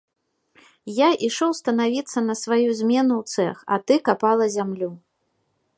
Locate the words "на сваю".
2.31-2.67